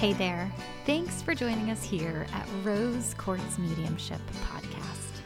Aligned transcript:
Hey 0.00 0.14
there. 0.14 0.50
Thanks 0.86 1.20
for 1.20 1.34
joining 1.34 1.68
us 1.70 1.84
here 1.84 2.26
at 2.32 2.48
Rose 2.62 3.12
Quartz 3.18 3.58
Mediumship 3.58 4.18
Podcast, 4.46 5.20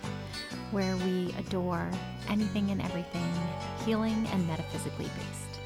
where 0.72 0.96
we 0.96 1.32
adore 1.38 1.88
anything 2.28 2.72
and 2.72 2.82
everything 2.82 3.32
healing 3.84 4.26
and 4.32 4.44
metaphysically 4.48 5.04
based. 5.04 5.60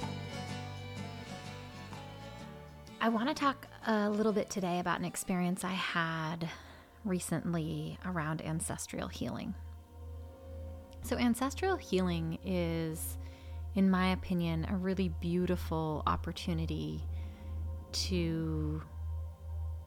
I 3.01 3.09
want 3.09 3.29
to 3.29 3.35
talk 3.35 3.67
a 3.87 4.11
little 4.11 4.35
bit 4.35 4.51
today 4.51 4.79
about 4.79 4.99
an 4.99 5.07
experience 5.07 5.65
I 5.65 5.73
had 5.73 6.47
recently 7.03 7.99
around 8.05 8.45
ancestral 8.45 9.09
healing. 9.09 9.55
So, 11.03 11.17
ancestral 11.17 11.77
healing 11.77 12.39
is, 12.45 13.17
in 13.75 13.91
my 13.91 14.13
opinion, 14.13 14.67
a 14.69 14.77
really 14.77 15.09
beautiful 15.09 16.03
opportunity 16.07 17.07
to 17.93 18.83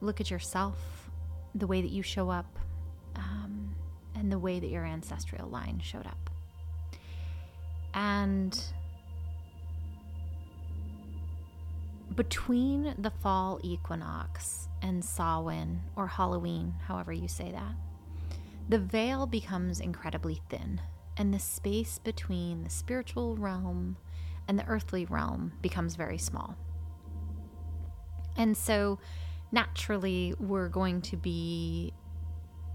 look 0.02 0.20
at 0.20 0.30
yourself, 0.30 1.10
the 1.54 1.66
way 1.66 1.80
that 1.80 1.90
you 1.90 2.02
show 2.02 2.28
up, 2.28 2.58
um, 3.16 3.74
and 4.14 4.30
the 4.30 4.38
way 4.38 4.58
that 4.58 4.68
your 4.68 4.84
ancestral 4.84 5.48
line 5.48 5.80
showed 5.82 6.06
up. 6.06 6.30
And 7.94 8.58
between 12.14 12.94
the 12.98 13.10
fall 13.10 13.60
equinox 13.62 14.68
and 14.82 15.04
Samhain, 15.04 15.80
or 15.96 16.06
Halloween, 16.06 16.74
however 16.86 17.12
you 17.12 17.28
say 17.28 17.52
that, 17.52 17.74
the 18.68 18.78
veil 18.78 19.26
becomes 19.26 19.80
incredibly 19.80 20.40
thin, 20.48 20.80
and 21.16 21.32
the 21.32 21.38
space 21.38 21.98
between 21.98 22.64
the 22.64 22.70
spiritual 22.70 23.36
realm 23.36 23.96
and 24.48 24.58
the 24.58 24.66
earthly 24.66 25.04
realm 25.04 25.52
becomes 25.62 25.94
very 25.94 26.18
small. 26.18 26.56
And 28.36 28.56
so 28.56 28.98
naturally 29.52 30.34
we're 30.40 30.68
going 30.68 31.02
to 31.02 31.16
be 31.16 31.92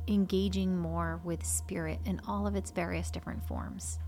engaging 0.07 0.77
more 0.77 1.19
with 1.23 1.45
spirit 1.45 1.99
in 2.05 2.21
all 2.27 2.47
of 2.47 2.55
its 2.55 2.71
various 2.71 3.11
different 3.11 3.45
forms. 3.47 3.99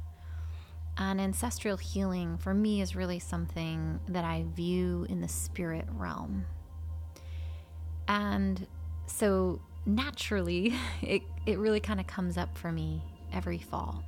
And 0.97 1.20
ancestral 1.20 1.78
healing 1.78 2.38
for 2.38 2.53
me 2.53 2.81
is 2.81 2.95
really 2.95 3.20
something 3.20 4.00
that 4.08 4.23
I 4.23 4.45
view 4.53 5.06
in 5.09 5.22
the 5.22 5.28
spirit 5.28 5.86
realm. 5.92 6.45
And 8.08 8.67
so 9.08 9.62
naturally, 9.86 10.73
it, 11.02 11.23
it 11.45 11.58
really 11.58 11.80
kind 11.80 12.00
of 12.00 12.08
comes 12.08 12.38
up 12.38 12.58
for 12.58 12.72
me 12.72 13.02
every 13.34 13.59
fall. 13.59 14.03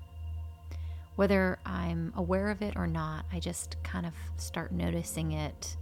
Whether 1.16 1.60
I'm 1.66 2.14
aware 2.16 2.50
of 2.50 2.62
it 2.62 2.76
or 2.76 2.88
not, 2.88 3.26
I 3.32 3.40
just 3.40 3.82
kind 3.84 4.06
of 4.06 4.14
start 4.38 4.72
noticing 4.72 5.34
it 5.34 5.76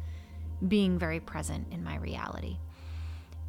being 0.67 0.99
very 0.99 1.19
present 1.19 1.67
in 1.71 1.83
my 1.83 1.97
reality. 1.97 2.57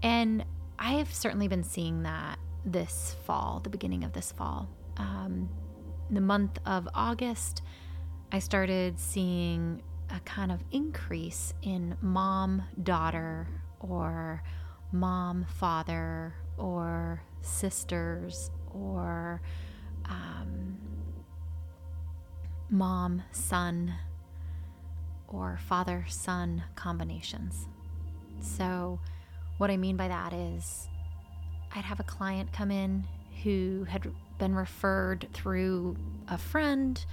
And 0.02 0.44
I 0.78 0.92
have 0.94 1.12
certainly 1.12 1.48
been 1.48 1.64
seeing 1.64 2.02
that 2.04 2.38
this 2.64 3.16
fall, 3.24 3.60
the 3.62 3.70
beginning 3.70 4.04
of 4.04 4.12
this 4.12 4.32
fall. 4.32 4.68
Um, 4.96 5.48
the 6.10 6.20
month 6.20 6.58
of 6.66 6.88
August, 6.94 7.62
I 8.32 8.38
started 8.38 8.98
seeing 8.98 9.82
a 10.14 10.20
kind 10.20 10.50
of 10.50 10.60
increase 10.72 11.54
in 11.62 11.96
mom 12.00 12.62
daughter 12.82 13.46
or 13.80 14.42
mom 14.92 15.46
father 15.48 16.34
or 16.58 17.22
sisters 17.42 18.50
or 18.74 19.40
um, 20.06 20.78
mom 22.68 23.22
son 23.32 23.94
or 25.28 25.58
father 25.68 26.04
son 26.08 26.64
combinations. 26.74 27.66
So, 28.40 28.98
what 29.60 29.70
I 29.70 29.76
mean 29.76 29.98
by 29.98 30.08
that 30.08 30.32
is, 30.32 30.88
I'd 31.74 31.84
have 31.84 32.00
a 32.00 32.04
client 32.04 32.50
come 32.50 32.70
in 32.70 33.06
who 33.42 33.84
had 33.86 34.10
been 34.38 34.54
referred 34.54 35.28
through 35.34 35.98
a 36.28 36.38
friend 36.38 37.04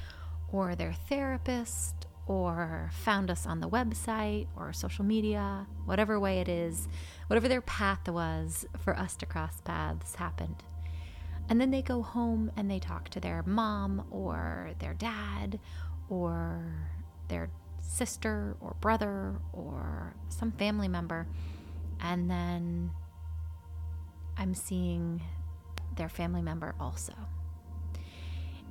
or 0.54 0.74
their 0.74 0.94
therapist 0.94 2.08
or 2.26 2.90
found 2.94 3.30
us 3.30 3.46
on 3.46 3.60
the 3.60 3.68
website 3.68 4.48
or 4.56 4.72
social 4.72 5.04
media, 5.04 5.68
whatever 5.84 6.22
way 6.22 6.40
it 6.40 6.48
is, 6.48 6.88
whatever 7.28 7.50
their 7.50 7.60
path 7.60 8.08
was 8.08 8.66
for 8.78 8.98
us 8.98 9.18
to 9.18 9.26
cross 9.26 9.60
paths 9.66 10.16
happened. 10.16 10.64
And 11.50 11.60
then 11.60 11.72
they 11.72 11.82
go 11.82 12.02
home 12.02 12.50
and 12.56 12.72
they 12.72 12.80
talk 12.80 13.10
to 13.10 13.20
their 13.20 13.44
mom 13.46 14.06
or 14.10 14.72
their 14.80 14.94
dad 14.94 15.60
or 16.08 16.64
their 17.28 17.50
sister 17.82 18.56
or 18.62 18.78
brother 18.80 19.36
or 19.52 20.16
some 20.30 20.54
family 20.54 20.88
member 20.88 21.28
and 22.02 22.30
then 22.30 22.92
I'm 24.38 24.54
seeing 24.54 25.22
their 25.96 26.10
family 26.10 26.42
member 26.42 26.76
also. 26.80 27.14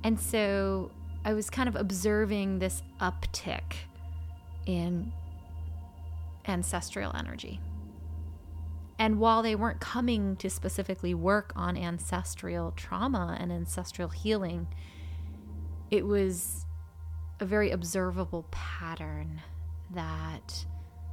And 0.03 0.19
so 0.19 0.91
I 1.25 1.33
was 1.33 1.49
kind 1.49 1.67
of 1.67 1.75
observing 1.75 2.59
this 2.59 2.81
uptick 3.01 3.73
in 4.65 5.11
ancestral 6.47 7.13
energy. 7.15 7.59
And 8.99 9.19
while 9.19 9.43
they 9.43 9.55
weren't 9.55 9.79
coming 9.79 10.37
to 10.37 10.49
specifically 10.49 11.13
work 11.13 11.53
on 11.55 11.77
ancestral 11.77 12.71
trauma 12.71 13.37
and 13.39 13.51
ancestral 13.51 14.09
healing, 14.09 14.67
it 15.91 16.05
was 16.05 16.65
a 17.39 17.45
very 17.45 17.69
observable 17.71 18.47
pattern 18.49 19.41
that 19.93 20.65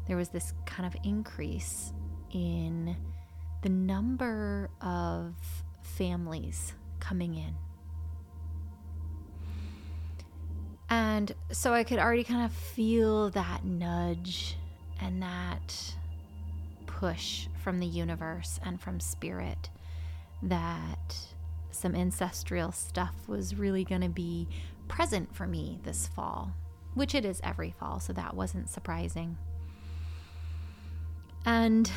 there 0.06 0.16
was 0.16 0.28
this 0.28 0.52
kind 0.66 0.86
of 0.86 0.96
increase 1.04 1.92
in 2.32 2.96
the 3.62 3.68
number 3.68 4.70
of 4.80 5.34
families 5.82 6.74
coming 7.00 7.34
in. 7.34 7.54
And 10.90 11.34
so 11.50 11.72
I 11.72 11.84
could 11.84 11.98
already 11.98 12.24
kind 12.24 12.44
of 12.44 12.52
feel 12.52 13.30
that 13.30 13.64
nudge 13.64 14.56
and 15.00 15.22
that 15.22 15.94
push 16.86 17.48
from 17.62 17.80
the 17.80 17.86
universe 17.86 18.60
and 18.64 18.80
from 18.80 19.00
spirit 19.00 19.70
that 20.42 21.16
some 21.70 21.94
ancestral 21.94 22.70
stuff 22.72 23.14
was 23.26 23.56
really 23.56 23.84
going 23.84 24.02
to 24.02 24.08
be 24.08 24.46
present 24.86 25.34
for 25.34 25.46
me 25.46 25.78
this 25.82 26.06
fall, 26.08 26.52
which 26.94 27.14
it 27.14 27.24
is 27.24 27.40
every 27.42 27.70
fall, 27.70 27.98
so 27.98 28.12
that 28.12 28.34
wasn't 28.34 28.68
surprising. 28.68 29.36
And 31.44 31.90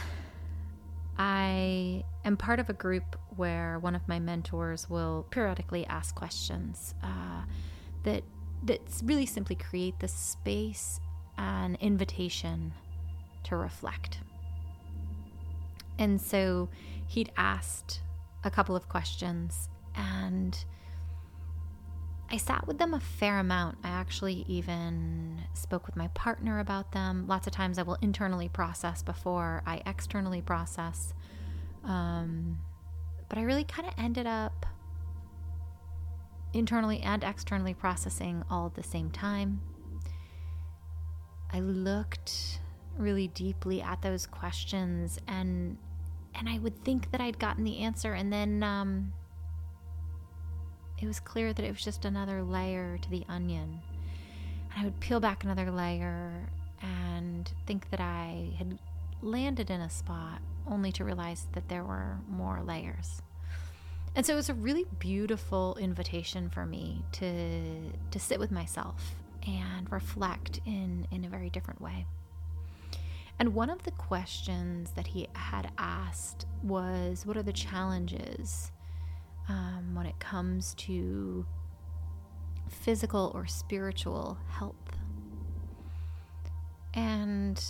I 1.18 2.04
am 2.26 2.38
part 2.38 2.60
of 2.60 2.70
a 2.70 2.74
group 2.74 3.16
where 3.36 3.80
one 3.80 3.96
of 3.96 4.08
my 4.08 4.20
mentors 4.20 4.90
will 4.90 5.26
periodically 5.30 5.86
ask 5.88 6.16
questions 6.16 6.94
uh, 7.04 7.44
that 8.04 8.24
that 8.64 8.82
really 9.04 9.26
simply 9.26 9.56
create 9.56 10.00
the 10.00 10.08
space 10.08 11.00
and 11.38 11.78
invitation 11.80 12.74
to 13.44 13.56
reflect. 13.56 14.20
And 16.00 16.20
so 16.20 16.70
he'd 17.08 17.32
asked 17.38 18.02
a 18.44 18.50
couple 18.50 18.76
of 18.76 18.90
questions 18.90 19.70
and 19.96 20.58
I 22.30 22.38
sat 22.38 22.68
with 22.68 22.78
them 22.78 22.94
a 22.94 23.00
fair 23.00 23.40
amount. 23.40 23.78
I 23.84 23.90
actually 23.90 24.44
even 24.48 25.44
spoke 25.54 25.86
with 25.86 25.96
my 25.96 26.10
partner 26.10 26.60
about 26.60 26.92
them. 26.92 27.26
Lots 27.28 27.48
of 27.48 27.54
times 27.54 27.78
I 27.78 27.84
will 27.84 27.98
internally 28.02 28.50
process 28.50 29.02
before 29.02 29.64
I 29.66 29.82
externally 29.86 30.42
process. 30.42 31.14
Um, 31.86 32.60
but 33.30 33.38
I 33.38 33.44
really 33.44 33.64
kind 33.64 33.88
of 33.88 33.94
ended 33.98 34.28
up 34.28 34.66
internally 36.54 37.00
and 37.00 37.24
externally 37.24 37.74
processing 37.74 38.44
all 38.50 38.66
at 38.68 38.76
the 38.76 38.84
same 38.84 39.10
time. 39.10 39.62
I 41.52 41.62
looked 41.62 42.60
really 42.98 43.30
deeply 43.30 43.82
at 43.82 44.02
those 44.02 44.26
questions 44.26 45.20
and 45.28 45.78
and 46.36 46.48
I 46.50 46.60
would 46.60 46.84
think 46.84 47.12
that 47.12 47.22
I'd 47.22 47.40
gotten 47.40 47.64
the 47.64 47.80
answer 47.80 48.14
and 48.14 48.32
then 48.32 48.62
um, 48.62 49.14
it 51.00 51.06
was 51.06 51.20
clear 51.20 51.54
that 51.54 51.64
it 51.64 51.72
was 51.72 51.84
just 51.84 52.06
another 52.06 52.42
layer 52.44 52.98
to 53.02 53.10
the 53.10 53.24
onion. 53.30 53.82
And 54.72 54.82
I 54.82 54.84
would 54.84 55.00
peel 55.00 55.20
back 55.20 55.44
another 55.44 55.72
layer 55.72 56.50
and 56.82 57.52
think 57.66 57.90
that 57.92 58.00
I 58.00 58.52
had 58.58 58.80
landed 59.22 59.70
in 59.70 59.82
a 59.82 59.90
spot 59.90 60.42
only 60.68 60.92
to 60.94 61.04
realize 61.04 61.48
that 61.54 61.70
there 61.70 61.84
were 61.84 62.18
more 62.30 62.62
layers. 62.62 63.22
And 64.16 64.26
so 64.26 64.34
it 64.34 64.38
was 64.38 64.50
a 64.50 64.56
really 64.56 64.86
beautiful 64.98 65.78
invitation 65.80 66.50
for 66.50 66.66
me 66.66 67.04
to 67.14 67.92
to 68.10 68.20
sit 68.20 68.40
with 68.40 68.52
myself 68.52 69.16
and 69.48 69.92
reflect 69.92 70.60
in 70.66 71.08
in 71.12 71.24
a 71.24 71.30
very 71.30 71.50
different 71.50 71.82
way. 71.82 72.06
And 73.40 73.54
one 73.54 73.70
of 73.70 73.84
the 73.84 73.92
questions 73.92 74.92
that 74.96 75.06
he 75.08 75.28
had 75.34 75.70
asked 75.78 76.48
was 76.64 77.26
what 77.26 77.38
are 77.38 77.44
the 77.44 77.54
challenges 77.54 78.72
um, 79.50 79.92
when 79.94 80.06
it 80.06 80.20
comes 80.20 80.74
to 80.76 81.46
physical 82.70 83.32
or 83.34 83.46
spiritual 83.48 84.38
health. 84.50 84.76
And 86.94 87.64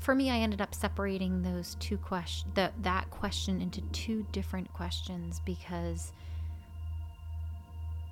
for 0.00 0.14
me, 0.14 0.30
I 0.30 0.38
ended 0.38 0.60
up 0.60 0.74
separating 0.74 1.42
those 1.42 1.76
two 1.80 1.96
questions, 1.96 2.52
that 2.54 3.10
question 3.10 3.60
into 3.60 3.80
two 3.92 4.26
different 4.32 4.72
questions 4.72 5.40
because 5.44 6.12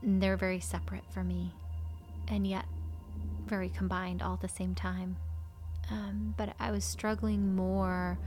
they're 0.03 0.37
very 0.37 0.61
separate 0.61 1.05
for 1.11 1.25
me 1.25 1.53
and 2.29 2.47
yet 2.47 2.67
very 3.47 3.69
combined 3.69 4.23
all 4.23 4.35
at 4.35 4.41
the 4.41 4.49
same 4.49 4.75
time. 4.75 5.17
Um, 5.91 6.35
but 6.37 6.55
I 6.59 6.71
was 6.71 6.85
struggling 6.85 7.55
more 7.55 8.19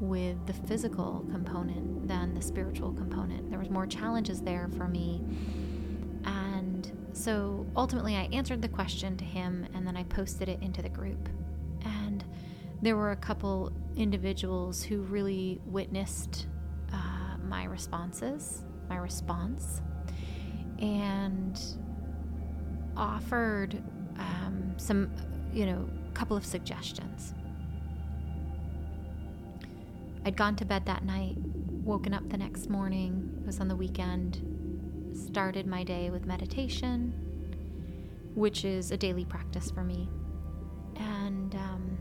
with 0.00 0.46
the 0.46 0.52
physical 0.52 1.24
component 1.30 2.08
than 2.08 2.34
the 2.34 2.42
spiritual 2.42 2.92
component. 2.92 3.50
There 3.50 3.58
was 3.58 3.70
more 3.70 3.86
challenges 3.86 4.40
there 4.40 4.68
for 4.76 4.88
me. 4.88 5.22
And 6.24 6.90
so 7.12 7.66
ultimately 7.76 8.16
I 8.16 8.28
answered 8.32 8.62
the 8.62 8.68
question 8.68 9.16
to 9.18 9.24
him 9.24 9.66
and 9.74 9.86
then 9.86 9.96
I 9.96 10.04
posted 10.04 10.48
it 10.48 10.62
into 10.62 10.82
the 10.82 10.88
group. 10.88 11.28
And 11.84 12.24
there 12.82 12.96
were 12.96 13.12
a 13.12 13.16
couple 13.16 13.72
individuals 13.96 14.82
who 14.82 15.02
really 15.02 15.60
witnessed 15.66 16.46
uh, 16.92 17.36
my 17.44 17.64
responses, 17.64 18.64
my 18.88 18.96
response, 18.96 19.82
and 20.80 21.60
offered 22.96 23.82
um, 24.18 24.72
some, 24.76 25.10
you 25.52 25.66
know, 25.66 25.88
a 26.08 26.12
couple 26.12 26.36
of 26.36 26.44
suggestions. 26.44 27.34
I'd 30.24 30.36
gone 30.36 30.56
to 30.56 30.64
bed 30.64 30.84
that 30.86 31.04
night, 31.04 31.36
woken 31.38 32.12
up 32.12 32.28
the 32.28 32.36
next 32.36 32.68
morning, 32.68 33.38
it 33.40 33.46
was 33.46 33.58
on 33.58 33.68
the 33.68 33.76
weekend, 33.76 34.42
started 35.14 35.66
my 35.66 35.82
day 35.82 36.10
with 36.10 36.26
meditation, 36.26 37.14
which 38.34 38.64
is 38.64 38.90
a 38.90 38.96
daily 38.96 39.24
practice 39.24 39.70
for 39.70 39.82
me. 39.82 40.08
And 40.96 41.54
um, 41.54 41.98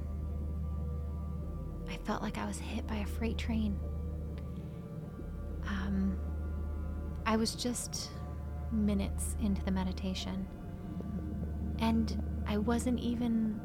I 1.89 1.95
felt 2.05 2.21
like 2.21 2.37
I 2.37 2.45
was 2.45 2.59
hit 2.59 2.85
by 2.87 2.97
a 2.97 3.05
freight 3.05 3.37
train. 3.37 3.79
Um, 5.65 6.17
I 7.25 7.37
was 7.37 7.55
just 7.55 8.09
minutes 8.71 9.37
into 9.41 9.63
the 9.63 9.71
meditation, 9.71 10.45
and 11.79 12.21
I 12.45 12.57
wasn't 12.57 12.99
even 12.99 13.61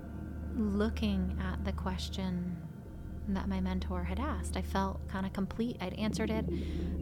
looking 0.56 1.36
at 1.42 1.64
the 1.64 1.72
question 1.72 2.56
that 3.28 3.48
my 3.48 3.60
mentor 3.60 4.04
had 4.04 4.20
asked. 4.20 4.56
I 4.56 4.62
felt 4.62 5.06
kind 5.08 5.24
of 5.24 5.32
complete. 5.32 5.76
I'd 5.80 5.94
answered 5.94 6.30
it. 6.30 6.44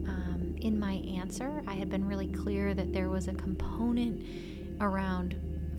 Um, 0.07 0.55
in 0.61 0.79
my 0.79 0.93
answer, 1.17 1.63
I 1.67 1.73
had 1.73 1.89
been 1.89 2.05
really 2.05 2.27
clear 2.27 2.73
that 2.73 2.93
there 2.93 3.09
was 3.09 3.27
a 3.27 3.33
component 3.33 4.25
around 4.81 5.35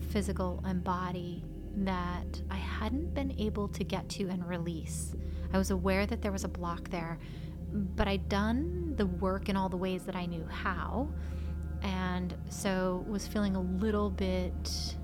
physical 0.09 0.61
and 0.65 0.83
body 0.83 1.43
that 1.77 2.41
I 2.49 2.57
hadn't 2.57 3.13
been 3.13 3.35
able 3.37 3.67
to 3.69 3.83
get 3.83 4.07
to 4.09 4.29
and 4.29 4.47
release. 4.47 5.15
I 5.53 5.57
was 5.57 5.71
aware 5.71 6.05
that 6.05 6.21
there 6.21 6.31
was 6.31 6.43
a 6.43 6.47
block 6.47 6.89
there, 6.89 7.19
but 7.73 8.07
I'd 8.07 8.29
done 8.29 8.93
the 8.95 9.05
work 9.05 9.49
in 9.49 9.57
all 9.57 9.69
the 9.69 9.77
ways 9.77 10.03
that 10.03 10.15
I 10.15 10.25
knew 10.25 10.45
how, 10.45 11.09
and 11.81 12.33
so 12.49 13.05
was 13.07 13.27
feeling 13.27 13.55
a 13.55 13.61
little 13.61 14.09
bit 14.09 14.95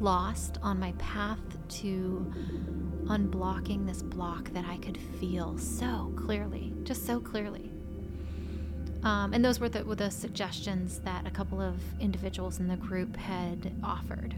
lost 0.00 0.58
on 0.62 0.80
my 0.80 0.92
path 0.92 1.38
to 1.68 2.32
unblocking 3.04 3.86
this 3.86 4.02
block 4.02 4.50
that 4.50 4.64
I 4.64 4.78
could 4.78 4.98
feel 5.18 5.58
so 5.58 6.12
clearly, 6.16 6.72
just 6.84 7.06
so 7.06 7.20
clearly. 7.20 7.70
Um, 9.02 9.32
and 9.32 9.44
those 9.44 9.60
were 9.60 9.68
the, 9.68 9.84
were 9.84 9.94
the 9.94 10.10
suggestions 10.10 10.98
that 11.00 11.26
a 11.26 11.30
couple 11.30 11.60
of 11.60 11.76
individuals 12.00 12.60
in 12.60 12.68
the 12.68 12.76
group 12.76 13.16
had 13.16 13.72
offered. 13.82 14.34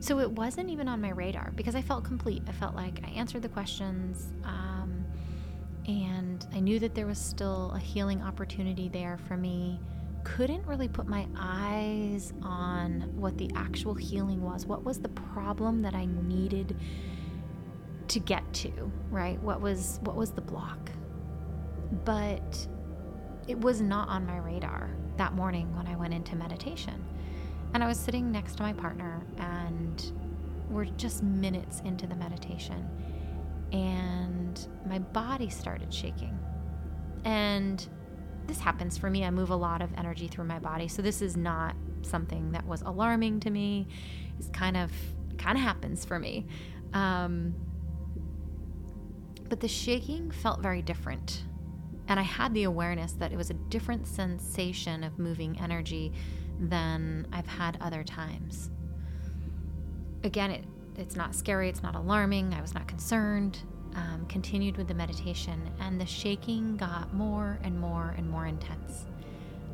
So 0.00 0.18
it 0.20 0.30
wasn't 0.30 0.70
even 0.70 0.88
on 0.88 1.00
my 1.00 1.10
radar 1.10 1.52
because 1.56 1.74
I 1.74 1.82
felt 1.82 2.04
complete. 2.04 2.42
I 2.48 2.52
felt 2.52 2.74
like 2.74 3.00
I 3.04 3.10
answered 3.10 3.42
the 3.42 3.48
questions 3.48 4.32
um, 4.44 5.04
and 5.86 6.46
I 6.54 6.60
knew 6.60 6.78
that 6.78 6.94
there 6.94 7.06
was 7.06 7.18
still 7.18 7.72
a 7.74 7.78
healing 7.78 8.22
opportunity 8.22 8.88
there 8.88 9.18
for 9.28 9.36
me. 9.36 9.78
Couldn't 10.24 10.66
really 10.66 10.88
put 10.88 11.06
my 11.06 11.26
eyes 11.36 12.32
on 12.42 13.10
what 13.16 13.38
the 13.38 13.50
actual 13.54 13.94
healing 13.94 14.42
was. 14.42 14.66
What 14.66 14.84
was 14.84 15.00
the 15.00 15.08
problem 15.08 15.82
that 15.82 15.94
I 15.94 16.06
needed 16.06 16.76
to 18.08 18.20
get 18.20 18.52
to, 18.52 18.92
right? 19.10 19.40
What 19.42 19.60
was 19.60 19.98
what 20.02 20.16
was 20.16 20.32
the 20.32 20.40
block? 20.40 20.90
But 22.04 22.66
it 23.48 23.58
was 23.60 23.80
not 23.80 24.08
on 24.08 24.26
my 24.26 24.38
radar 24.38 24.90
that 25.16 25.34
morning 25.34 25.74
when 25.76 25.86
I 25.86 25.96
went 25.96 26.14
into 26.14 26.36
meditation. 26.36 27.04
And 27.74 27.82
I 27.82 27.86
was 27.86 27.98
sitting 27.98 28.30
next 28.30 28.56
to 28.56 28.62
my 28.62 28.72
partner 28.72 29.22
and 29.38 30.12
we're 30.68 30.84
just 30.84 31.22
minutes 31.22 31.82
into 31.84 32.06
the 32.06 32.14
meditation 32.14 32.88
and 33.72 34.68
my 34.86 34.98
body 34.98 35.48
started 35.48 35.92
shaking. 35.92 36.38
And 37.24 37.86
this 38.50 38.58
happens 38.58 38.98
for 38.98 39.08
me. 39.08 39.24
I 39.24 39.30
move 39.30 39.50
a 39.50 39.56
lot 39.56 39.80
of 39.80 39.90
energy 39.96 40.26
through 40.26 40.46
my 40.46 40.58
body. 40.58 40.88
So 40.88 41.02
this 41.02 41.22
is 41.22 41.36
not 41.36 41.76
something 42.02 42.50
that 42.50 42.66
was 42.66 42.82
alarming 42.82 43.38
to 43.40 43.50
me. 43.50 43.86
It's 44.38 44.48
kind 44.48 44.76
of 44.76 44.90
kind 45.38 45.56
of 45.56 45.62
happens 45.62 46.04
for 46.04 46.18
me. 46.18 46.46
Um, 46.92 47.54
but 49.48 49.60
the 49.60 49.68
shaking 49.68 50.32
felt 50.32 50.60
very 50.60 50.82
different. 50.82 51.44
And 52.08 52.18
I 52.18 52.24
had 52.24 52.52
the 52.52 52.64
awareness 52.64 53.12
that 53.12 53.32
it 53.32 53.36
was 53.36 53.50
a 53.50 53.54
different 53.54 54.08
sensation 54.08 55.04
of 55.04 55.16
moving 55.16 55.56
energy 55.60 56.12
than 56.58 57.28
I've 57.32 57.46
had 57.46 57.78
other 57.80 58.02
times. 58.02 58.70
Again, 60.24 60.50
it, 60.50 60.64
it's 60.96 61.14
not 61.14 61.36
scary, 61.36 61.68
it's 61.68 61.84
not 61.84 61.94
alarming, 61.94 62.52
I 62.52 62.60
was 62.60 62.74
not 62.74 62.88
concerned. 62.88 63.60
Um, 63.96 64.24
continued 64.28 64.76
with 64.76 64.86
the 64.86 64.94
meditation, 64.94 65.68
and 65.80 66.00
the 66.00 66.06
shaking 66.06 66.76
got 66.76 67.12
more 67.12 67.58
and 67.64 67.78
more 67.78 68.14
and 68.16 68.30
more 68.30 68.46
intense 68.46 69.06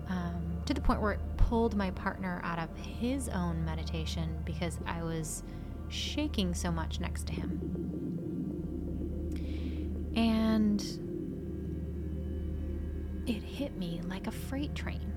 um, 0.08 0.62
to 0.66 0.74
the 0.74 0.80
point 0.80 1.00
where 1.00 1.12
it 1.12 1.20
pulled 1.36 1.76
my 1.76 1.90
partner 1.92 2.40
out 2.44 2.58
of 2.58 2.68
his 2.76 3.28
own 3.28 3.64
meditation 3.64 4.36
because 4.44 4.78
I 4.86 5.02
was 5.02 5.42
shaking 5.88 6.54
so 6.54 6.70
much 6.70 7.00
next 7.00 7.26
to 7.28 7.32
him. 7.32 7.72
And 10.16 10.80
it 13.26 13.42
hit 13.42 13.76
me 13.76 14.00
like 14.04 14.26
a 14.26 14.30
freight 14.30 14.74
train 14.74 15.12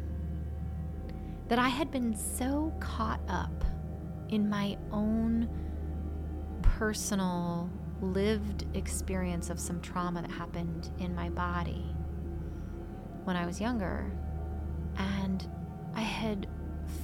that 1.48 1.58
I 1.60 1.70
had 1.70 1.90
been 1.92 2.16
so 2.16 2.74
caught 2.80 3.22
up 3.28 3.64
in 4.30 4.50
my 4.50 4.78
own 4.92 5.50
personal 6.62 7.70
lived 8.02 8.66
experience 8.76 9.50
of 9.50 9.60
some 9.60 9.82
trauma 9.82 10.22
that 10.22 10.32
happened 10.32 10.92
in 11.00 11.16
my 11.16 11.30
body 11.30 11.96
when 13.24 13.36
I 13.36 13.46
was 13.46 13.60
younger. 13.60 14.12
And 14.98 15.48
I 15.96 16.02
had 16.02 16.48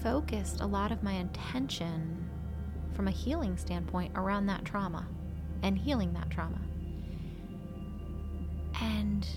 focused 0.01 0.61
a 0.61 0.65
lot 0.65 0.91
of 0.91 1.03
my 1.03 1.13
intention 1.13 2.29
from 2.93 3.07
a 3.07 3.11
healing 3.11 3.57
standpoint 3.57 4.13
around 4.15 4.47
that 4.47 4.65
trauma 4.65 5.07
and 5.63 5.77
healing 5.77 6.13
that 6.13 6.29
trauma. 6.29 6.61
And 8.81 9.27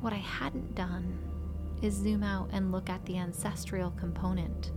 what 0.00 0.12
I 0.12 0.18
hadn't 0.18 0.74
done 0.74 1.18
is 1.82 1.94
zoom 1.94 2.22
out 2.22 2.50
and 2.52 2.72
look 2.72 2.90
at 2.90 3.04
the 3.06 3.18
ancestral 3.18 3.90
component. 3.92 4.72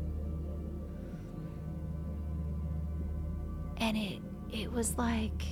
And 3.78 3.98
it 3.98 4.22
it 4.52 4.72
was 4.72 4.98
like 4.98 5.44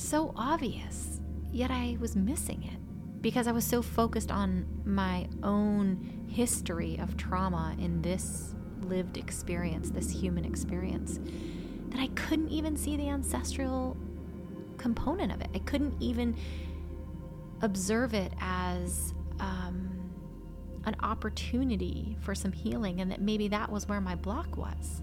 so 0.00 0.32
obvious, 0.36 1.20
yet 1.52 1.70
I 1.70 1.96
was 2.00 2.16
missing 2.16 2.62
it 2.64 3.22
because 3.22 3.46
I 3.46 3.52
was 3.52 3.64
so 3.64 3.82
focused 3.82 4.30
on 4.30 4.66
my 4.84 5.28
own 5.42 6.26
history 6.28 6.98
of 6.98 7.16
trauma 7.16 7.76
in 7.78 8.00
this 8.02 8.54
lived 8.82 9.18
experience, 9.18 9.90
this 9.90 10.10
human 10.10 10.44
experience, 10.44 11.20
that 11.90 12.00
I 12.00 12.08
couldn't 12.08 12.48
even 12.48 12.76
see 12.76 12.96
the 12.96 13.08
ancestral 13.08 13.96
component 14.78 15.32
of 15.32 15.40
it. 15.42 15.50
I 15.54 15.58
couldn't 15.58 15.94
even 16.00 16.36
observe 17.60 18.14
it 18.14 18.32
as 18.40 19.12
um, 19.38 20.10
an 20.84 20.96
opportunity 21.02 22.16
for 22.20 22.34
some 22.34 22.52
healing 22.52 23.00
and 23.00 23.10
that 23.10 23.20
maybe 23.20 23.48
that 23.48 23.70
was 23.70 23.86
where 23.88 24.00
my 24.00 24.14
block 24.14 24.56
was. 24.56 25.02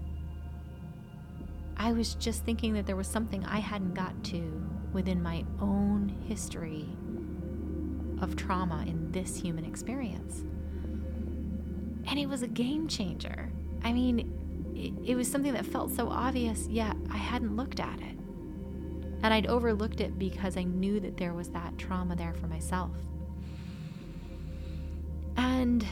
I 1.76 1.92
was 1.92 2.14
just 2.16 2.44
thinking 2.44 2.74
that 2.74 2.86
there 2.86 2.96
was 2.96 3.06
something 3.06 3.44
I 3.44 3.60
hadn't 3.60 3.94
got 3.94 4.24
to 4.24 4.68
within 4.92 5.22
my 5.22 5.44
own 5.60 6.08
history 6.26 6.86
of 8.20 8.36
trauma 8.36 8.84
in 8.86 9.10
this 9.12 9.36
human 9.40 9.64
experience. 9.64 10.44
And 12.06 12.18
it 12.18 12.26
was 12.26 12.42
a 12.42 12.48
game 12.48 12.88
changer. 12.88 13.50
I 13.82 13.92
mean, 13.92 14.32
it, 14.74 15.10
it 15.10 15.14
was 15.14 15.30
something 15.30 15.52
that 15.52 15.66
felt 15.66 15.90
so 15.90 16.08
obvious, 16.08 16.66
yet 16.68 16.96
I 17.10 17.16
hadn't 17.16 17.56
looked 17.56 17.80
at 17.80 18.00
it. 18.00 18.16
And 19.22 19.34
I'd 19.34 19.46
overlooked 19.46 20.00
it 20.00 20.18
because 20.18 20.56
I 20.56 20.62
knew 20.62 21.00
that 21.00 21.16
there 21.16 21.34
was 21.34 21.48
that 21.50 21.76
trauma 21.76 22.16
there 22.16 22.34
for 22.34 22.46
myself. 22.46 22.92
And 25.36 25.86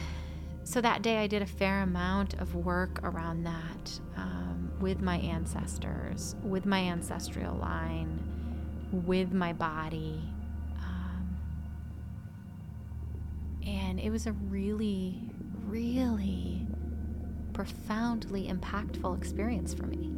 so 0.63 0.81
that 0.81 1.01
day 1.01 1.17
I 1.17 1.27
did 1.27 1.41
a 1.41 1.45
fair 1.45 1.81
amount 1.81 2.35
of 2.35 2.55
work 2.55 2.99
around 3.03 3.43
that 3.43 3.99
um, 4.15 4.71
with 4.79 5.01
my 5.01 5.17
ancestors, 5.19 6.35
with 6.43 6.65
my 6.65 6.79
ancestral 6.79 7.55
line, 7.55 8.36
with 8.91 9.33
my 9.33 9.53
body. 9.53 10.21
Um, 10.77 11.37
and 13.65 13.99
it 13.99 14.09
was 14.09 14.27
a 14.27 14.31
really, 14.31 15.21
really 15.65 16.67
profoundly 17.53 18.47
impactful 18.47 19.17
experience 19.17 19.73
for 19.73 19.87
me. 19.87 20.13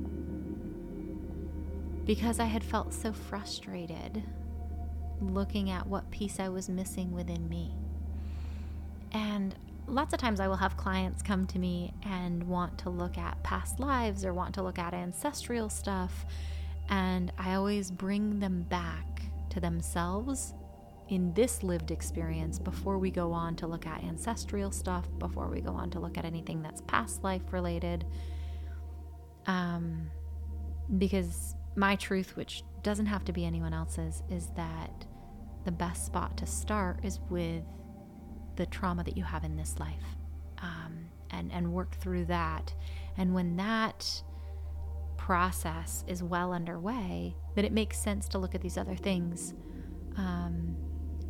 Because 2.06 2.40
I 2.40 2.46
had 2.46 2.64
felt 2.64 2.94
so 2.94 3.14
frustrated 3.14 4.24
looking 5.22 5.70
at 5.70 5.86
what 5.88 6.10
piece 6.12 6.40
I 6.40 6.50
was 6.50 6.70
missing 6.70 7.12
within 7.12 7.48
me. 7.50 7.74
And 9.12 9.56
lots 9.88 10.14
of 10.14 10.20
times 10.20 10.40
I 10.40 10.48
will 10.48 10.58
have 10.58 10.78
clients 10.78 11.22
come 11.22 11.46
to 11.48 11.60
me 11.60 11.94
and 12.04 12.44
want 12.44 12.78
to 12.80 12.90
look 12.90 13.18
at 13.18 13.42
past 13.44 13.80
lives 13.80 14.24
or 14.26 14.34
want 14.34 14.54
to 14.56 14.64
look 14.64 14.80
at 14.80 14.94
ancestral 14.94 15.70
stuff. 15.70 16.26
And 16.90 17.32
I 17.38 17.54
always 17.54 17.92
bring 17.92 18.40
them 18.40 18.64
back 18.64 19.22
to 19.52 19.60
themselves 19.60 20.54
in 21.10 21.34
this 21.34 21.64
lived 21.64 21.92
experience 21.92 22.60
before 22.60 22.98
we 23.00 23.10
go 23.10 23.32
on 23.32 23.56
to 23.56 23.68
look 23.68 23.88
at 23.88 24.04
ancestral 24.04 24.72
stuff, 24.72 25.08
before 25.18 25.50
we 25.50 25.62
go 25.62 25.72
on 25.72 25.90
to 25.92 26.00
look 26.00 26.18
at 26.18 26.26
anything 26.26 26.62
that's 26.62 26.82
past 26.82 27.24
life 27.24 27.42
related. 27.52 28.06
Um, 29.48 30.10
because 30.98 31.56
my 31.76 31.96
truth, 31.96 32.36
which 32.36 32.64
doesn't 32.84 33.08
have 33.08 33.26
to 33.26 33.34
be 33.34 33.46
anyone 33.46 33.74
else's, 33.74 34.24
is 34.30 34.50
that 34.56 35.06
the 35.66 35.72
best 35.72 36.06
spot 36.06 36.38
to 36.38 36.46
start 36.46 37.04
is 37.04 37.20
with 37.30 37.64
the 38.56 38.66
trauma 38.68 39.04
that 39.04 39.18
you 39.18 39.24
have 39.24 39.44
in 39.44 39.56
this 39.56 39.80
life 39.80 40.18
um, 40.60 41.08
and, 41.32 41.52
and 41.52 41.72
work 41.72 41.96
through 41.96 42.26
that. 42.26 42.74
And 43.18 43.34
when 43.34 43.56
that 43.58 44.24
process 45.30 46.04
is 46.08 46.24
well 46.24 46.52
underway, 46.52 47.36
that 47.54 47.64
it 47.64 47.72
makes 47.72 48.00
sense 48.00 48.28
to 48.28 48.40
look 48.40 48.56
at 48.56 48.62
these 48.62 48.80
other 48.80 48.96
things. 48.96 49.54
Um, 50.18 50.76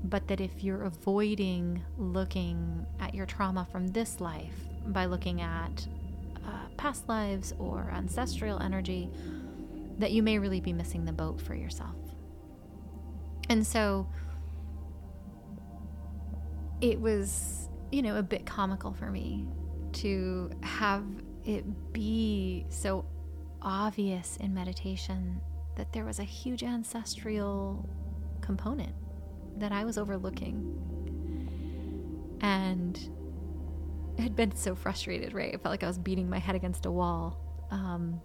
but 0.05 0.25
that 0.29 0.39
if 0.39 0.63
you're 0.63 0.83
avoiding 0.83 1.83
looking 1.97 2.85
at 3.01 3.13
your 3.13 3.25
trauma 3.25 3.67
from 3.69 3.89
this 3.89 4.21
life 4.21 4.55
by 4.85 5.03
looking 5.03 5.41
at 5.41 5.85
uh, 6.47 6.69
past 6.77 7.09
lives 7.09 7.53
or 7.59 7.91
ancestral 7.93 8.61
energy, 8.61 9.09
that 9.97 10.13
you 10.13 10.23
may 10.23 10.39
really 10.39 10.61
be 10.61 10.71
missing 10.71 11.03
the 11.03 11.11
boat 11.11 11.41
for 11.41 11.53
yourself. 11.53 11.97
And 13.49 13.67
so 13.67 14.07
it 16.79 17.01
was, 17.01 17.67
you 17.91 18.01
know, 18.01 18.15
a 18.15 18.23
bit 18.23 18.45
comical 18.45 18.93
for 18.93 19.11
me 19.11 19.45
to 19.91 20.51
have 20.63 21.03
it 21.43 21.91
be 21.91 22.65
so 22.69 23.03
obvious 23.61 24.37
in 24.37 24.53
meditation 24.53 25.41
that 25.75 25.93
there 25.93 26.05
was 26.05 26.19
a 26.19 26.23
huge 26.23 26.63
ancestral 26.63 27.87
component 28.41 28.93
that 29.57 29.71
I 29.71 29.85
was 29.85 29.97
overlooking. 29.97 30.75
And 32.41 32.97
I 34.17 34.21
had 34.21 34.35
been 34.35 34.55
so 34.55 34.75
frustrated, 34.75 35.33
right? 35.33 35.53
I 35.53 35.57
felt 35.57 35.71
like 35.71 35.83
I 35.83 35.87
was 35.87 35.97
beating 35.97 36.29
my 36.29 36.39
head 36.39 36.55
against 36.55 36.85
a 36.85 36.91
wall. 36.91 37.37
Um, 37.71 38.21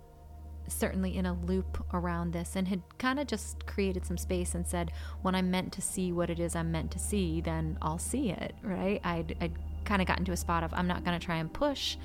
certainly 0.69 1.17
in 1.17 1.27
a 1.27 1.35
loop 1.35 1.85
around 1.93 2.33
this 2.33 2.57
and 2.57 2.69
had 2.69 2.83
kind 2.99 3.21
of 3.21 3.27
just 3.27 3.67
created 3.67 4.07
some 4.07 4.17
space 4.17 4.55
and 4.55 4.67
said, 4.67 4.93
when 5.23 5.35
I'm 5.35 5.51
meant 5.51 5.73
to 5.75 5.83
see 5.83 6.13
what 6.13 6.31
it 6.31 6.41
is 6.41 6.57
I'm 6.57 6.73
meant 6.73 6.91
to 6.93 6.99
see, 6.99 7.41
then 7.41 7.79
I'll 7.83 7.99
see 7.99 8.31
it, 8.31 8.55
right? 8.63 9.01
I'd, 9.05 9.37
I'd 9.41 9.85
kind 9.85 10.01
of 10.01 10.09
got 10.09 10.19
into 10.19 10.33
a 10.33 10.37
spot 10.37 10.63
of, 10.63 10.73
I'm 10.75 10.87
not 10.87 11.05
going 11.05 11.19
to 11.19 11.25
try 11.25 11.37
and 11.37 11.53
push. 11.53 11.97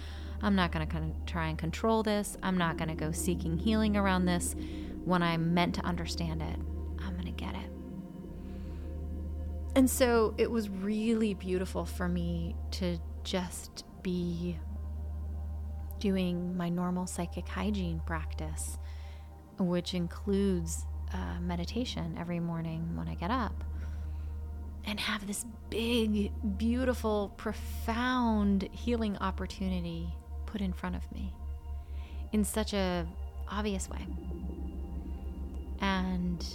I'm 0.41 0.55
not 0.55 0.72
going 0.72 0.88
to 0.88 0.98
of 0.98 1.25
try 1.25 1.48
and 1.48 1.58
control 1.58 2.03
this. 2.03 2.38
I'm 2.41 2.58
not 2.58 2.77
going 2.77 2.89
to 2.89 2.96
go 2.96 3.12
seeking 3.12 3.58
healing 3.58 3.98
around 3.98 4.25
this. 4.25 4.55
When 5.05 5.22
I'm 5.22 5.53
meant 5.53 5.75
to 5.75 5.81
understand 5.86 6.41
it, 6.41 6.58
I'm 7.00 7.13
going 7.13 7.25
to 7.25 7.31
get 7.31 7.55
it. 7.55 7.72
And 9.75 9.89
so 9.89 10.34
it 10.38 10.50
was 10.50 10.69
really 10.69 11.34
beautiful 11.34 11.86
for 11.86 12.08
me 12.08 12.55
to 12.72 12.98
just 13.24 13.86
be 14.01 14.58
doing 16.00 16.55
my 16.55 16.69
normal 16.69 17.05
psychic 17.05 17.48
hygiene 17.48 18.01
practice, 18.05 18.77
which 19.58 19.93
includes 19.93 20.86
uh, 21.13 21.39
meditation 21.41 22.15
every 22.17 22.39
morning 22.39 22.96
when 22.96 23.08
I 23.08 23.15
get 23.15 23.31
up, 23.31 23.63
and 24.86 25.00
have 25.00 25.27
this 25.27 25.46
big, 25.69 26.31
beautiful, 26.58 27.34
profound 27.38 28.67
healing 28.72 29.17
opportunity 29.17 30.15
put 30.51 30.62
in 30.62 30.74
front 30.74 30.96
of 30.96 31.12
me 31.12 31.34
in 32.32 32.44
such 32.44 32.74
a 32.74 33.08
obvious 33.48 33.89
way. 33.89 34.06
And 35.82 36.46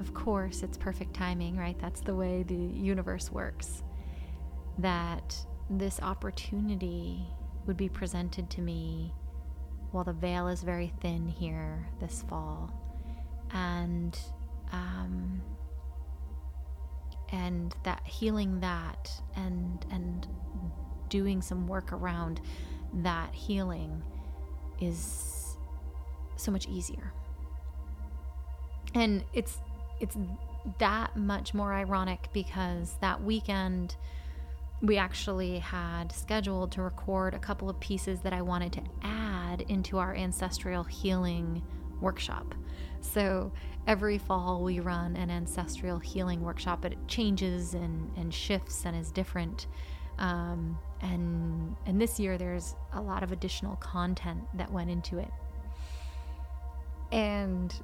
of 0.00 0.14
course, 0.14 0.62
it's 0.62 0.76
perfect 0.76 1.14
timing, 1.14 1.56
right? 1.56 1.78
That's 1.80 2.00
the 2.00 2.14
way 2.14 2.42
the 2.42 2.54
universe 2.54 3.30
works. 3.30 3.82
That 4.78 5.36
this 5.68 6.00
opportunity 6.00 7.26
would 7.66 7.76
be 7.76 7.88
presented 7.88 8.50
to 8.50 8.60
me 8.60 9.12
while 9.90 10.04
the 10.04 10.12
veil 10.12 10.48
is 10.48 10.62
very 10.62 10.92
thin 11.00 11.28
here 11.28 11.86
this 12.00 12.24
fall. 12.28 12.72
And 13.52 14.18
um, 14.72 15.42
and 17.30 17.74
that 17.84 18.02
healing 18.06 18.60
that 18.60 19.10
and 19.36 19.84
and 19.90 20.26
doing 21.08 21.42
some 21.42 21.66
work 21.66 21.92
around 21.92 22.40
that 22.94 23.34
healing 23.34 24.02
is 24.80 25.56
so 26.36 26.50
much 26.50 26.66
easier. 26.68 27.12
And 28.94 29.24
it's 29.32 29.58
it's 30.00 30.16
that 30.78 31.16
much 31.16 31.54
more 31.54 31.72
ironic 31.72 32.28
because 32.32 32.96
that 33.00 33.22
weekend 33.22 33.96
we 34.80 34.96
actually 34.96 35.60
had 35.60 36.10
scheduled 36.10 36.72
to 36.72 36.82
record 36.82 37.34
a 37.34 37.38
couple 37.38 37.70
of 37.70 37.78
pieces 37.78 38.20
that 38.20 38.32
I 38.32 38.42
wanted 38.42 38.72
to 38.74 38.82
add 39.02 39.60
into 39.68 39.98
our 39.98 40.14
ancestral 40.14 40.82
healing 40.82 41.62
workshop. 42.00 42.54
So 43.00 43.52
every 43.86 44.18
fall 44.18 44.62
we 44.62 44.80
run 44.80 45.16
an 45.16 45.30
ancestral 45.30 46.00
healing 46.00 46.42
workshop, 46.42 46.80
but 46.82 46.92
it 46.92 47.08
changes 47.08 47.74
and, 47.74 48.10
and 48.16 48.34
shifts 48.34 48.84
and 48.84 48.96
is 48.96 49.12
different. 49.12 49.68
Um, 50.18 50.78
and 51.00 51.74
and 51.86 52.00
this 52.00 52.20
year 52.20 52.38
there's 52.38 52.74
a 52.92 53.00
lot 53.00 53.22
of 53.22 53.32
additional 53.32 53.76
content 53.76 54.40
that 54.54 54.70
went 54.70 54.90
into 54.90 55.18
it. 55.18 55.30
And 57.10 57.74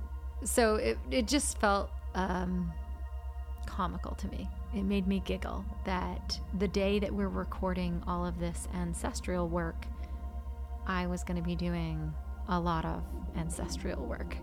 so 0.45 0.77
it, 0.77 0.99
it 1.11 1.27
just 1.27 1.59
felt 1.59 1.91
um, 2.15 2.73
comical 3.67 4.15
to 4.15 4.29
me 4.29 4.49
it 4.75 4.83
made 4.83 5.07
me 5.07 5.23
giggle 5.25 5.65
that 5.85 6.39
the 6.59 6.69
day 6.69 6.99
that 6.99 7.13
we're 7.13 7.29
recording 7.29 8.03
all 8.07 8.27
of 8.27 8.39
this 8.39 8.69
ancestral 8.75 9.49
work, 9.49 9.87
I 10.87 11.07
was 11.07 11.25
going 11.25 11.41
to 11.41 11.47
be 11.47 11.57
doing 11.57 12.13
a 12.49 12.61
lot 12.61 12.85
of 12.85 13.03
ancestral 13.37 14.05
work. 14.05 14.37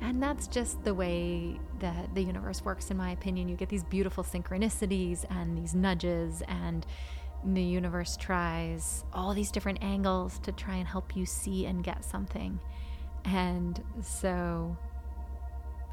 And 0.00 0.22
that's 0.22 0.46
just 0.46 0.82
the 0.84 0.94
way 0.94 1.58
that 1.80 2.14
the 2.14 2.22
universe 2.22 2.64
works, 2.64 2.90
in 2.90 2.96
my 2.96 3.10
opinion. 3.10 3.48
You 3.48 3.56
get 3.56 3.68
these 3.68 3.84
beautiful 3.84 4.24
synchronicities 4.24 5.24
and 5.30 5.56
these 5.56 5.74
nudges, 5.74 6.42
and 6.46 6.86
the 7.44 7.62
universe 7.62 8.16
tries 8.16 9.04
all 9.12 9.32
these 9.32 9.50
different 9.50 9.82
angles 9.82 10.38
to 10.40 10.52
try 10.52 10.76
and 10.76 10.88
help 10.88 11.16
you 11.16 11.24
see 11.24 11.66
and 11.66 11.84
get 11.84 12.04
something. 12.04 12.58
And 13.24 13.82
so 14.02 14.76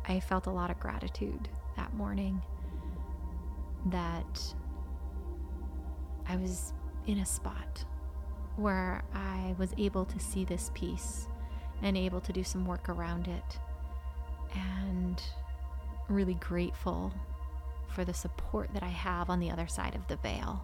I 0.07 0.19
felt 0.19 0.47
a 0.47 0.51
lot 0.51 0.71
of 0.71 0.79
gratitude 0.79 1.49
that 1.77 1.93
morning 1.93 2.41
that 3.87 4.53
I 6.27 6.35
was 6.37 6.73
in 7.05 7.19
a 7.19 7.25
spot 7.25 7.85
where 8.55 9.03
I 9.13 9.53
was 9.57 9.73
able 9.77 10.05
to 10.05 10.19
see 10.19 10.45
this 10.45 10.71
piece 10.73 11.27
and 11.81 11.95
able 11.95 12.21
to 12.21 12.33
do 12.33 12.43
some 12.43 12.65
work 12.65 12.89
around 12.89 13.27
it, 13.27 13.59
and 14.53 15.21
really 16.07 16.35
grateful 16.35 17.13
for 17.89 18.05
the 18.05 18.13
support 18.13 18.73
that 18.73 18.81
I 18.81 18.87
have 18.87 19.29
on 19.29 19.39
the 19.39 19.51
other 19.51 19.67
side 19.67 19.93
of 19.93 20.07
the 20.07 20.15
veil. 20.15 20.63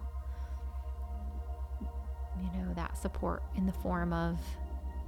You 2.40 2.60
know, 2.60 2.74
that 2.76 2.98
support 2.98 3.44
in 3.56 3.66
the 3.66 3.74
form 3.74 4.14
of 4.14 4.40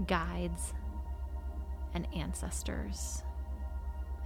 guides 0.07 0.73
and 1.93 2.07
ancestors 2.15 3.23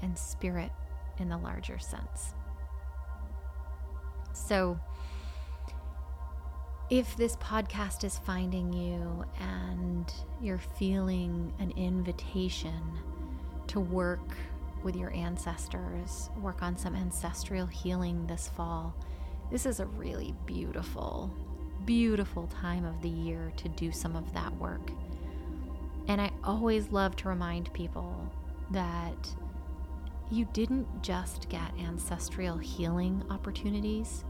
and 0.01 0.17
spirit 0.17 0.71
in 1.19 1.29
the 1.29 1.37
larger 1.37 1.79
sense. 1.79 2.33
So, 4.33 4.79
if 6.89 7.17
this 7.17 7.35
podcast 7.37 8.03
is 8.05 8.17
finding 8.19 8.71
you 8.71 9.25
and 9.39 10.11
you're 10.41 10.57
feeling 10.57 11.53
an 11.59 11.71
invitation 11.71 12.81
to 13.67 13.79
work 13.81 14.37
with 14.83 14.95
your 14.95 15.11
ancestors, 15.13 16.29
work 16.41 16.63
on 16.63 16.77
some 16.77 16.95
ancestral 16.95 17.65
healing 17.65 18.25
this 18.27 18.47
fall, 18.47 18.95
this 19.51 19.65
is 19.65 19.81
a 19.81 19.85
really 19.85 20.33
beautiful, 20.45 21.33
beautiful 21.87 22.47
time 22.47 22.85
of 22.85 23.01
the 23.01 23.09
year 23.09 23.51
to 23.55 23.69
do 23.69 23.91
some 23.91 24.15
of 24.15 24.31
that 24.33 24.53
work. 24.57 24.91
And 26.07 26.21
I 26.21 26.31
always 26.43 26.91
love 26.91 27.15
to 27.17 27.29
remind 27.29 27.73
people 27.73 28.29
that 28.71 29.15
you 30.29 30.45
didn't 30.51 31.01
just 31.01 31.47
get 31.47 31.71
ancestral 31.79 32.57
healing 32.57 33.23
opportunities, 33.29 34.25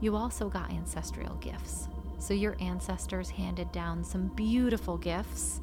you 0.00 0.16
also 0.16 0.48
got 0.48 0.70
ancestral 0.70 1.34
gifts. 1.36 1.88
So, 2.18 2.32
your 2.32 2.56
ancestors 2.58 3.28
handed 3.28 3.70
down 3.70 4.02
some 4.02 4.28
beautiful 4.28 4.96
gifts 4.96 5.60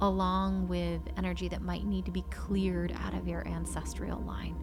along 0.00 0.66
with 0.66 1.02
energy 1.18 1.48
that 1.48 1.60
might 1.60 1.84
need 1.84 2.06
to 2.06 2.10
be 2.10 2.24
cleared 2.30 2.96
out 3.04 3.14
of 3.14 3.28
your 3.28 3.46
ancestral 3.46 4.20
line. 4.22 4.56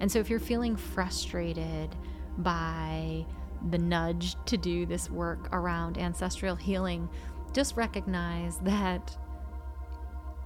And 0.00 0.10
so, 0.10 0.18
if 0.18 0.28
you're 0.28 0.40
feeling 0.40 0.74
frustrated 0.74 1.94
by 2.38 3.24
the 3.70 3.78
nudge 3.78 4.36
to 4.46 4.56
do 4.56 4.86
this 4.86 5.10
work 5.10 5.48
around 5.52 5.98
ancestral 5.98 6.56
healing, 6.56 7.08
just 7.52 7.76
recognize 7.76 8.58
that 8.58 9.16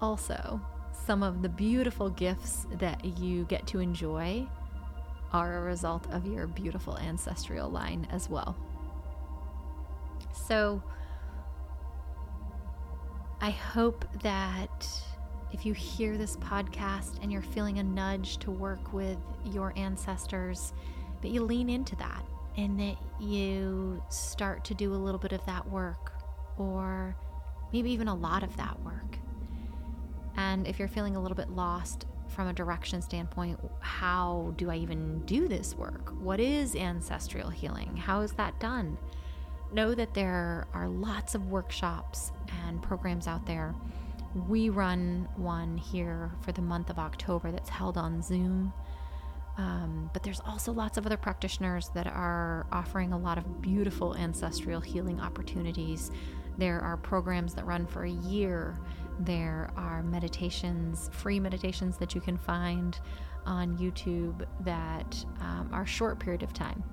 also 0.00 0.60
some 0.92 1.22
of 1.22 1.42
the 1.42 1.48
beautiful 1.48 2.10
gifts 2.10 2.66
that 2.72 3.04
you 3.18 3.44
get 3.44 3.66
to 3.66 3.80
enjoy 3.80 4.46
are 5.32 5.58
a 5.58 5.60
result 5.62 6.06
of 6.10 6.26
your 6.26 6.46
beautiful 6.46 6.96
ancestral 6.98 7.68
line 7.68 8.06
as 8.10 8.28
well. 8.28 8.56
So, 10.32 10.82
I 13.40 13.50
hope 13.50 14.04
that 14.22 14.90
if 15.52 15.64
you 15.64 15.72
hear 15.72 16.18
this 16.18 16.36
podcast 16.36 17.22
and 17.22 17.32
you're 17.32 17.42
feeling 17.42 17.78
a 17.78 17.82
nudge 17.82 18.38
to 18.38 18.50
work 18.50 18.92
with 18.92 19.18
your 19.44 19.72
ancestors, 19.76 20.72
that 21.22 21.28
you 21.28 21.42
lean 21.42 21.68
into 21.68 21.96
that 21.96 22.22
and 22.58 22.78
that 22.78 22.96
you 23.18 24.02
start 24.10 24.64
to 24.66 24.74
do 24.74 24.92
a 24.92 24.96
little 24.96 25.18
bit 25.18 25.32
of 25.32 25.44
that 25.46 25.66
work 25.70 26.12
or 26.58 27.16
maybe 27.72 27.90
even 27.90 28.08
a 28.08 28.14
lot 28.14 28.42
of 28.42 28.54
that 28.58 28.78
work. 28.82 29.16
And 30.36 30.66
if 30.66 30.78
you're 30.78 30.88
feeling 30.88 31.16
a 31.16 31.22
little 31.22 31.36
bit 31.36 31.48
lost 31.48 32.04
from 32.28 32.48
a 32.48 32.52
direction 32.52 33.00
standpoint, 33.00 33.58
how 33.80 34.52
do 34.58 34.70
I 34.70 34.76
even 34.76 35.20
do 35.24 35.48
this 35.48 35.74
work? 35.74 36.12
What 36.20 36.38
is 36.38 36.76
ancestral 36.76 37.48
healing? 37.48 37.96
How 37.96 38.20
is 38.20 38.32
that 38.32 38.60
done? 38.60 38.98
know 39.72 39.94
that 39.94 40.14
there 40.14 40.66
are 40.72 40.88
lots 40.88 41.34
of 41.34 41.50
workshops 41.50 42.32
and 42.64 42.82
programs 42.82 43.26
out 43.26 43.46
there. 43.46 43.74
We 44.48 44.68
run 44.68 45.28
one 45.36 45.76
here 45.76 46.32
for 46.40 46.52
the 46.52 46.62
month 46.62 46.90
of 46.90 46.98
October 46.98 47.50
that's 47.50 47.68
held 47.68 47.96
on 47.96 48.22
Zoom. 48.22 48.72
Um, 49.58 50.08
but 50.12 50.22
there's 50.22 50.40
also 50.46 50.72
lots 50.72 50.96
of 50.98 51.04
other 51.04 51.16
practitioners 51.16 51.90
that 51.92 52.06
are 52.06 52.66
offering 52.70 53.12
a 53.12 53.18
lot 53.18 53.38
of 53.38 53.60
beautiful 53.60 54.14
ancestral 54.16 54.80
healing 54.80 55.20
opportunities. 55.20 56.12
There 56.58 56.80
are 56.80 56.96
programs 56.96 57.54
that 57.54 57.66
run 57.66 57.84
for 57.84 58.04
a 58.04 58.10
year. 58.10 58.78
There 59.18 59.70
are 59.76 60.04
meditations, 60.04 61.10
free 61.12 61.40
meditations 61.40 61.96
that 61.98 62.14
you 62.14 62.20
can 62.20 62.38
find 62.38 62.98
on 63.46 63.76
YouTube 63.78 64.46
that 64.60 65.24
um, 65.40 65.68
are 65.72 65.84
short 65.84 66.20
period 66.20 66.44
of 66.44 66.52
time. 66.52 66.84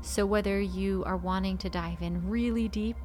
So, 0.00 0.24
whether 0.24 0.60
you 0.60 1.02
are 1.04 1.16
wanting 1.16 1.58
to 1.58 1.68
dive 1.68 2.00
in 2.00 2.28
really 2.28 2.68
deep, 2.68 2.96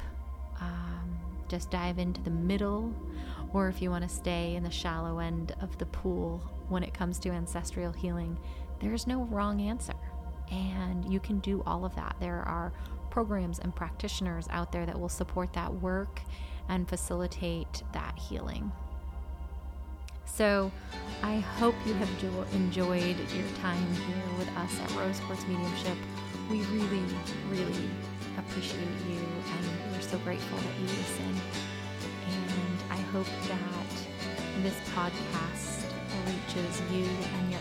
um, 0.62 1.20
just 1.50 1.72
dive 1.72 1.98
into 1.98 2.22
the 2.22 2.30
middle, 2.30 2.94
or 3.54 3.68
if 3.68 3.82
you 3.82 3.90
want 3.90 4.08
to 4.08 4.14
stay 4.14 4.56
in 4.56 4.64
the 4.64 4.72
shallow 4.72 5.20
end 5.20 5.56
of 5.62 5.78
the 5.78 5.86
pool 5.88 6.42
when 6.70 6.84
it 6.84 6.94
comes 6.94 7.20
to 7.20 7.30
ancestral 7.30 7.92
healing, 7.92 8.38
there's 8.80 9.08
no 9.08 9.24
wrong 9.26 9.62
answer. 9.62 9.94
And 10.52 11.12
you 11.12 11.20
can 11.20 11.40
do 11.40 11.62
all 11.66 11.86
of 11.86 11.96
that. 11.96 12.16
There 12.20 12.44
are 12.48 12.74
programs 13.10 13.60
and 13.60 13.76
practitioners 13.76 14.48
out 14.50 14.72
there 14.72 14.86
that 14.86 15.00
will 15.00 15.10
support 15.10 15.54
that 15.54 15.74
work 15.74 16.22
and 16.68 16.88
facilitate 16.88 17.84
that 17.94 18.18
healing. 18.18 18.72
So, 20.26 20.72
I 21.24 21.40
hope 21.40 21.76
you 21.86 21.94
have 21.96 22.10
enjoyed 22.54 23.18
your 23.34 23.48
time 23.62 23.94
here 23.94 24.38
with 24.38 24.48
us 24.58 24.80
at 24.80 24.96
Rose 24.96 25.20
Quartz 25.22 25.46
Mediumship 25.48 25.98
we 26.50 26.62
really, 26.64 27.04
really 27.48 27.90
appreciate 28.38 28.82
you 29.08 29.20
and 29.20 29.92
we're 29.92 30.02
so 30.02 30.18
grateful 30.20 30.58
that 30.58 30.80
you 30.80 30.88
listen. 30.88 31.36
And 32.28 32.80
I 32.90 32.98
hope 33.12 33.28
that 33.48 34.64
this 34.64 34.76
podcast 34.96 35.86
reaches 36.26 36.82
you 36.92 37.06
and 37.38 37.52
your 37.52 37.59